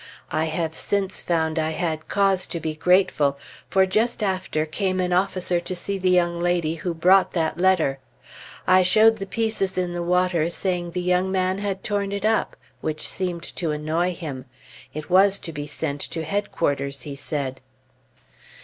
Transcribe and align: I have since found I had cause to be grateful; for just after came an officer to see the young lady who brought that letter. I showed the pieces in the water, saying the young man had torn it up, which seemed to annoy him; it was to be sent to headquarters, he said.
I 0.31 0.45
have 0.45 0.75
since 0.75 1.21
found 1.21 1.59
I 1.59 1.69
had 1.69 2.07
cause 2.07 2.47
to 2.47 2.59
be 2.59 2.73
grateful; 2.73 3.37
for 3.69 3.85
just 3.85 4.23
after 4.23 4.65
came 4.65 4.99
an 4.99 5.13
officer 5.13 5.59
to 5.59 5.75
see 5.75 5.99
the 5.99 6.09
young 6.09 6.41
lady 6.41 6.73
who 6.73 6.95
brought 6.95 7.33
that 7.33 7.59
letter. 7.59 7.99
I 8.65 8.81
showed 8.81 9.17
the 9.17 9.27
pieces 9.27 9.77
in 9.77 9.93
the 9.93 10.01
water, 10.01 10.49
saying 10.49 10.89
the 10.93 11.01
young 11.03 11.31
man 11.31 11.59
had 11.59 11.83
torn 11.83 12.11
it 12.11 12.25
up, 12.25 12.55
which 12.79 13.07
seemed 13.07 13.43
to 13.57 13.69
annoy 13.69 14.15
him; 14.15 14.45
it 14.91 15.07
was 15.11 15.37
to 15.37 15.53
be 15.53 15.67
sent 15.67 16.01
to 16.01 16.23
headquarters, 16.23 17.03
he 17.03 17.15
said. 17.15 17.61